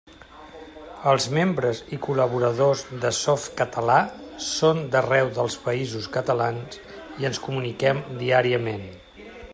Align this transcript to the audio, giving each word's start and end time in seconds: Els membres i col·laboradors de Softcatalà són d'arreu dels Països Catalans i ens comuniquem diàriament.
Els 1.09 1.25
membres 1.37 1.81
i 1.97 1.99
col·laboradors 2.05 2.81
de 3.03 3.11
Softcatalà 3.17 3.99
són 4.47 4.83
d'arreu 4.95 5.31
dels 5.39 5.61
Països 5.69 6.11
Catalans 6.19 6.83
i 7.23 7.31
ens 7.31 7.43
comuniquem 7.47 8.05
diàriament. 8.25 8.87